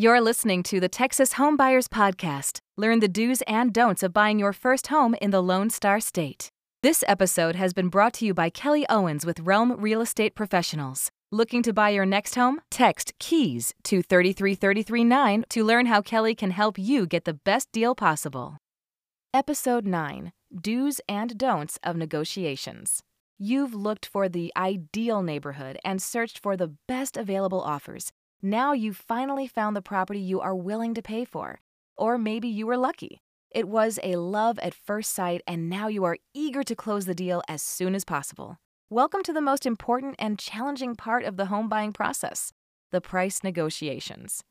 [0.00, 2.60] You're listening to the Texas Homebuyers Podcast.
[2.78, 6.48] Learn the do's and don'ts of buying your first home in the Lone Star State.
[6.82, 11.10] This episode has been brought to you by Kelly Owens with Realm Real Estate Professionals.
[11.30, 12.62] Looking to buy your next home?
[12.70, 17.94] Text KEYS to 33339 to learn how Kelly can help you get the best deal
[17.94, 18.56] possible.
[19.34, 20.32] Episode 9
[20.62, 23.02] Do's and Don'ts of Negotiations.
[23.38, 28.12] You've looked for the ideal neighborhood and searched for the best available offers.
[28.42, 31.60] Now you've finally found the property you are willing to pay for.
[31.98, 33.20] Or maybe you were lucky.
[33.50, 37.14] It was a love at first sight, and now you are eager to close the
[37.14, 38.56] deal as soon as possible.
[38.88, 42.50] Welcome to the most important and challenging part of the home buying process
[42.92, 44.42] the price negotiations.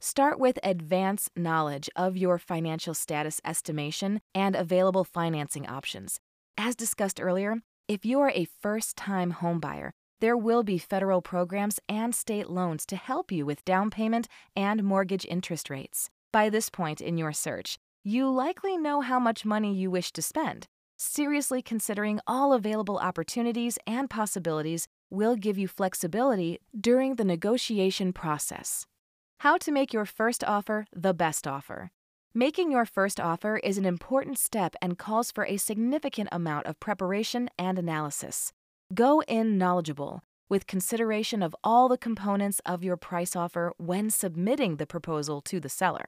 [0.00, 6.18] Start with advanced knowledge of your financial status estimation and available financing options.
[6.58, 11.78] As discussed earlier, if you are a first time homebuyer, there will be federal programs
[11.88, 16.10] and state loans to help you with down payment and mortgage interest rates.
[16.32, 20.22] By this point in your search, you likely know how much money you wish to
[20.22, 20.66] spend.
[20.96, 28.86] Seriously considering all available opportunities and possibilities will give you flexibility during the negotiation process.
[29.40, 31.90] How to make your first offer the best offer.
[32.32, 36.80] Making your first offer is an important step and calls for a significant amount of
[36.80, 38.52] preparation and analysis.
[38.94, 44.76] Go in knowledgeable, with consideration of all the components of your price offer when submitting
[44.76, 46.06] the proposal to the seller.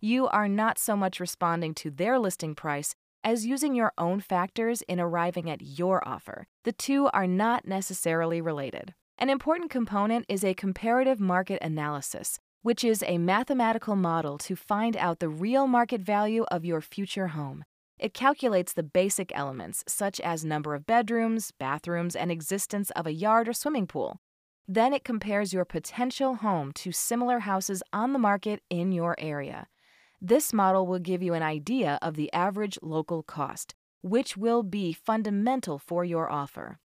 [0.00, 4.82] You are not so much responding to their listing price as using your own factors
[4.82, 6.46] in arriving at your offer.
[6.62, 8.94] The two are not necessarily related.
[9.18, 14.96] An important component is a comparative market analysis, which is a mathematical model to find
[14.96, 17.64] out the real market value of your future home.
[18.02, 23.12] It calculates the basic elements, such as number of bedrooms, bathrooms, and existence of a
[23.12, 24.18] yard or swimming pool.
[24.66, 29.68] Then it compares your potential home to similar houses on the market in your area.
[30.20, 34.92] This model will give you an idea of the average local cost, which will be
[34.92, 36.80] fundamental for your offer.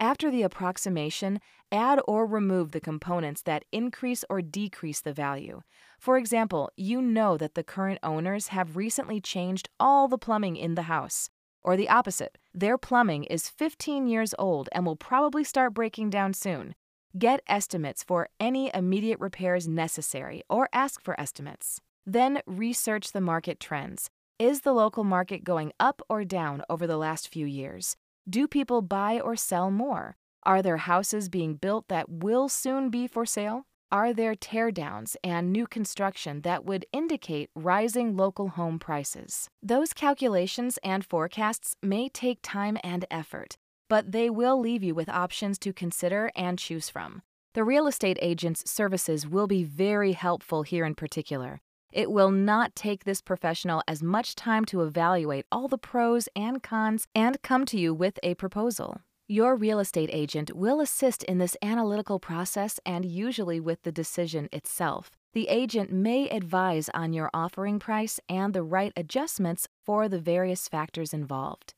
[0.00, 1.40] After the approximation,
[1.72, 5.62] add or remove the components that increase or decrease the value.
[5.98, 10.76] For example, you know that the current owners have recently changed all the plumbing in
[10.76, 11.30] the house.
[11.62, 16.32] Or the opposite, their plumbing is 15 years old and will probably start breaking down
[16.32, 16.76] soon.
[17.18, 21.80] Get estimates for any immediate repairs necessary or ask for estimates.
[22.06, 24.10] Then research the market trends.
[24.38, 27.96] Is the local market going up or down over the last few years?
[28.28, 30.18] Do people buy or sell more?
[30.42, 33.64] Are there houses being built that will soon be for sale?
[33.90, 39.48] Are there teardowns and new construction that would indicate rising local home prices?
[39.62, 43.56] Those calculations and forecasts may take time and effort,
[43.88, 47.22] but they will leave you with options to consider and choose from.
[47.54, 51.62] The real estate agent's services will be very helpful here in particular.
[51.90, 56.62] It will not take this professional as much time to evaluate all the pros and
[56.62, 59.00] cons and come to you with a proposal.
[59.26, 64.48] Your real estate agent will assist in this analytical process and usually with the decision
[64.52, 65.10] itself.
[65.34, 70.68] The agent may advise on your offering price and the right adjustments for the various
[70.68, 71.74] factors involved.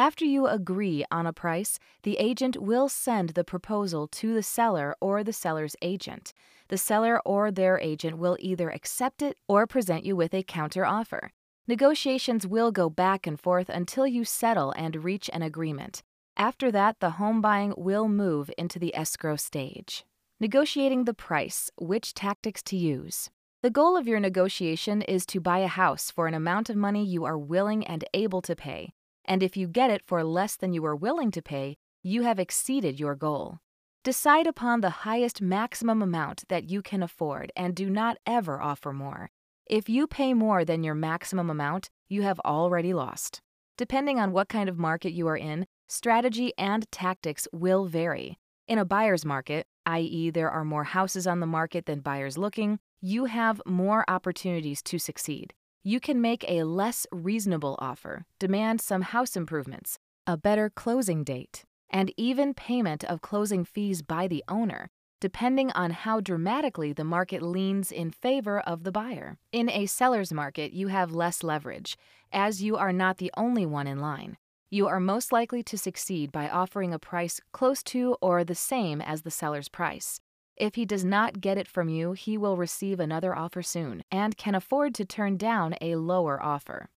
[0.00, 4.96] After you agree on a price, the agent will send the proposal to the seller
[4.98, 6.32] or the seller's agent.
[6.68, 11.28] The seller or their agent will either accept it or present you with a counteroffer.
[11.68, 16.02] Negotiations will go back and forth until you settle and reach an agreement.
[16.34, 20.06] After that, the home buying will move into the escrow stage.
[20.40, 23.28] Negotiating the price, which tactics to use.
[23.60, 27.04] The goal of your negotiation is to buy a house for an amount of money
[27.04, 28.94] you are willing and able to pay
[29.24, 32.38] and if you get it for less than you are willing to pay, you have
[32.38, 33.58] exceeded your goal.
[34.02, 38.92] Decide upon the highest maximum amount that you can afford and do not ever offer
[38.92, 39.30] more.
[39.66, 43.40] If you pay more than your maximum amount, you have already lost.
[43.76, 48.38] Depending on what kind of market you are in, strategy and tactics will vary.
[48.66, 52.78] In a buyer's market, i.e., there are more houses on the market than buyers looking,
[53.00, 55.54] you have more opportunities to succeed.
[55.82, 61.64] You can make a less reasonable offer, demand some house improvements, a better closing date,
[61.88, 64.90] and even payment of closing fees by the owner,
[65.22, 69.38] depending on how dramatically the market leans in favor of the buyer.
[69.52, 71.96] In a seller's market, you have less leverage,
[72.30, 74.36] as you are not the only one in line.
[74.68, 79.00] You are most likely to succeed by offering a price close to or the same
[79.00, 80.20] as the seller's price.
[80.60, 84.36] If he does not get it from you, he will receive another offer soon and
[84.36, 86.90] can afford to turn down a lower offer.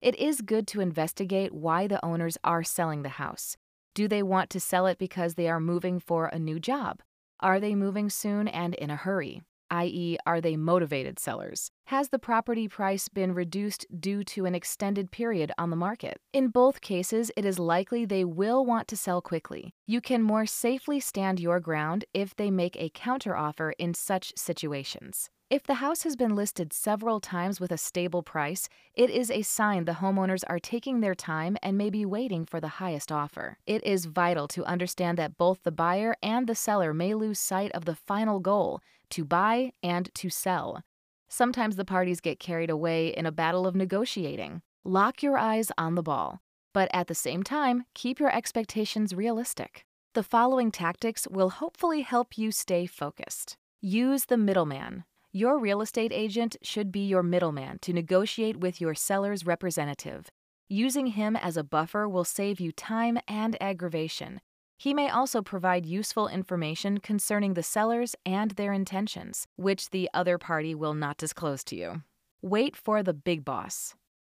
[0.00, 3.58] It is good to investigate why the owners are selling the house.
[3.94, 7.02] Do they want to sell it because they are moving for a new job?
[7.38, 9.42] Are they moving soon and in a hurry?
[9.72, 11.70] i.e., are they motivated sellers?
[11.86, 16.20] Has the property price been reduced due to an extended period on the market?
[16.32, 19.74] In both cases, it is likely they will want to sell quickly.
[19.86, 25.30] You can more safely stand your ground if they make a counteroffer in such situations.
[25.52, 29.42] If the house has been listed several times with a stable price, it is a
[29.42, 33.58] sign the homeowners are taking their time and may be waiting for the highest offer.
[33.66, 37.70] It is vital to understand that both the buyer and the seller may lose sight
[37.72, 40.84] of the final goal to buy and to sell.
[41.28, 44.62] Sometimes the parties get carried away in a battle of negotiating.
[44.84, 46.40] Lock your eyes on the ball,
[46.72, 49.84] but at the same time, keep your expectations realistic.
[50.14, 53.58] The following tactics will hopefully help you stay focused.
[53.82, 55.04] Use the middleman.
[55.34, 60.28] Your real estate agent should be your middleman to negotiate with your seller's representative.
[60.68, 64.42] Using him as a buffer will save you time and aggravation.
[64.76, 70.36] He may also provide useful information concerning the sellers and their intentions, which the other
[70.36, 72.02] party will not disclose to you.
[72.42, 73.94] Wait for the big boss.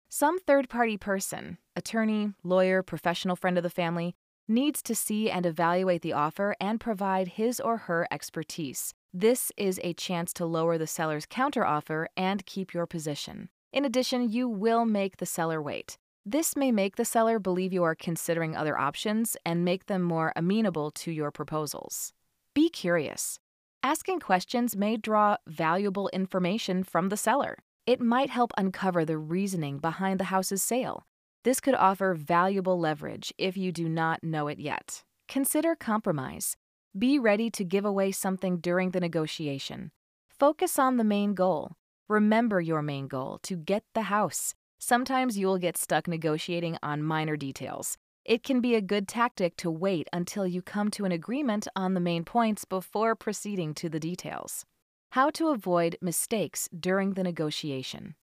[0.09, 4.15] Some third party person, attorney, lawyer, professional friend of the family,
[4.49, 8.95] needs to see and evaluate the offer and provide his or her expertise.
[9.13, 13.49] This is a chance to lower the seller's counteroffer and keep your position.
[13.73, 15.99] In addition, you will make the seller wait.
[16.25, 20.33] This may make the seller believe you are considering other options and make them more
[20.35, 22.13] amenable to your proposals.
[22.55, 23.39] Be curious.
[23.83, 27.59] Asking questions may draw valuable information from the seller.
[27.87, 31.07] It might help uncover the reasoning behind the house's sale.
[31.47, 35.05] This could offer valuable leverage if you do not know it yet.
[35.29, 36.57] Consider compromise.
[36.99, 39.93] Be ready to give away something during the negotiation.
[40.29, 41.77] Focus on the main goal.
[42.09, 44.55] Remember your main goal to get the house.
[44.81, 47.97] Sometimes you'll get stuck negotiating on minor details.
[48.25, 51.95] It can be a good tactic to wait until you come to an agreement on
[51.95, 54.65] the main points before proceeding to the details.
[55.11, 58.17] How to avoid mistakes during the negotiation.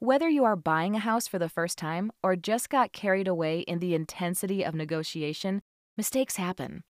[0.00, 3.60] Whether you are buying a house for the first time or just got carried away
[3.60, 5.60] in the intensity of negotiation,
[5.96, 6.84] mistakes happen.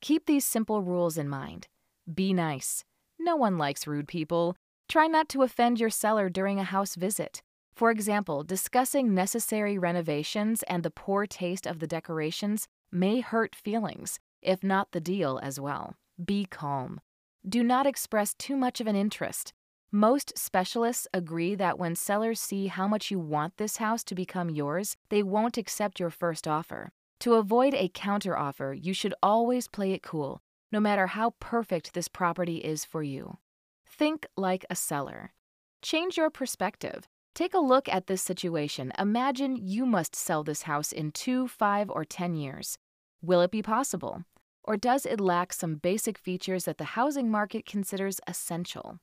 [0.00, 1.68] Keep these simple rules in mind.
[2.12, 2.82] Be nice.
[3.18, 4.56] No one likes rude people.
[4.88, 7.42] Try not to offend your seller during a house visit.
[7.76, 14.20] For example, discussing necessary renovations and the poor taste of the decorations may hurt feelings,
[14.40, 15.96] if not the deal as well.
[16.24, 17.02] Be calm.
[17.46, 19.52] Do not express too much of an interest.
[19.96, 24.50] Most specialists agree that when sellers see how much you want this house to become
[24.50, 26.90] yours, they won't accept your first offer.
[27.20, 30.42] To avoid a counteroffer, you should always play it cool,
[30.72, 33.38] no matter how perfect this property is for you.
[33.86, 35.32] Think like a seller.
[35.80, 37.06] Change your perspective.
[37.32, 38.92] Take a look at this situation.
[38.98, 42.78] Imagine you must sell this house in two, five, or ten years.
[43.22, 44.24] Will it be possible?
[44.64, 48.98] Or does it lack some basic features that the housing market considers essential?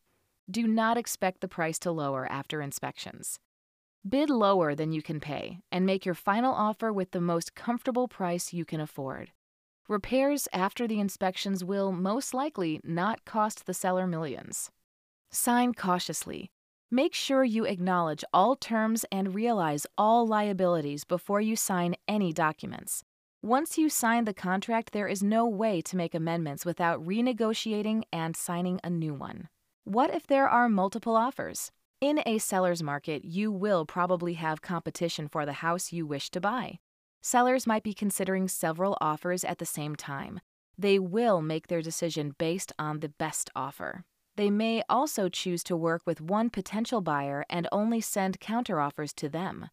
[0.51, 3.39] Do not expect the price to lower after inspections.
[4.07, 8.09] Bid lower than you can pay and make your final offer with the most comfortable
[8.09, 9.31] price you can afford.
[9.87, 14.69] Repairs after the inspections will most likely not cost the seller millions.
[15.29, 16.51] Sign cautiously.
[16.89, 23.03] Make sure you acknowledge all terms and realize all liabilities before you sign any documents.
[23.41, 28.35] Once you sign the contract, there is no way to make amendments without renegotiating and
[28.35, 29.47] signing a new one.
[29.83, 31.71] What if there are multiple offers?
[32.01, 36.39] In a seller's market, you will probably have competition for the house you wish to
[36.39, 36.77] buy.
[37.23, 40.39] Sellers might be considering several offers at the same time.
[40.77, 44.03] They will make their decision based on the best offer.
[44.35, 49.29] They may also choose to work with one potential buyer and only send counteroffers to
[49.29, 49.69] them.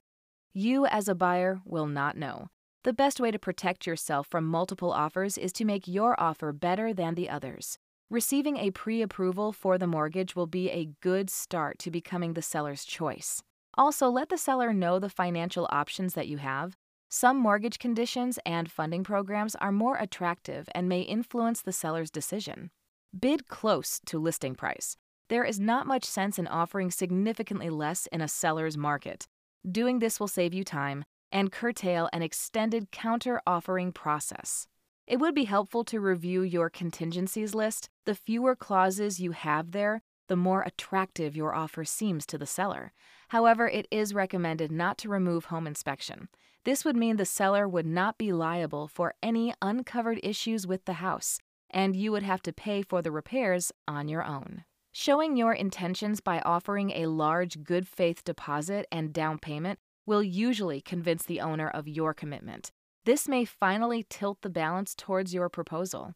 [0.54, 2.48] You, as a buyer, will not know.
[2.82, 6.94] The best way to protect yourself from multiple offers is to make your offer better
[6.94, 7.78] than the others.
[8.10, 12.40] Receiving a pre approval for the mortgage will be a good start to becoming the
[12.40, 13.42] seller's choice.
[13.76, 16.74] Also, let the seller know the financial options that you have.
[17.10, 22.70] Some mortgage conditions and funding programs are more attractive and may influence the seller's decision.
[23.18, 24.96] Bid close to listing price.
[25.28, 29.26] There is not much sense in offering significantly less in a seller's market.
[29.70, 34.66] Doing this will save you time and curtail an extended counter offering process.
[35.08, 37.88] It would be helpful to review your contingencies list.
[38.04, 42.92] The fewer clauses you have there, the more attractive your offer seems to the seller.
[43.28, 46.28] However, it is recommended not to remove home inspection.
[46.64, 51.00] This would mean the seller would not be liable for any uncovered issues with the
[51.04, 51.38] house,
[51.70, 54.64] and you would have to pay for the repairs on your own.
[54.92, 60.82] Showing your intentions by offering a large good faith deposit and down payment will usually
[60.82, 62.72] convince the owner of your commitment.
[63.08, 66.12] This may finally tilt the balance towards your proposal.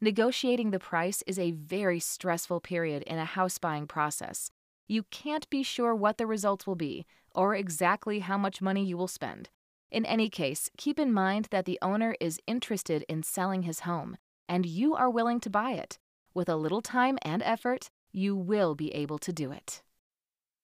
[0.00, 4.52] Negotiating the price is a very stressful period in a house buying process.
[4.86, 8.96] You can't be sure what the results will be or exactly how much money you
[8.96, 9.50] will spend.
[9.90, 14.16] In any case, keep in mind that the owner is interested in selling his home
[14.48, 15.98] and you are willing to buy it.
[16.32, 19.82] With a little time and effort, you will be able to do it.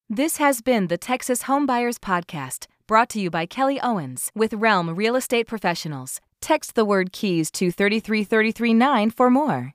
[0.08, 4.94] This has been the Texas Homebuyers Podcast, brought to you by Kelly Owens with Realm
[4.94, 6.20] Real Estate Professionals.
[6.42, 9.72] Text the word keys to 33339 for more.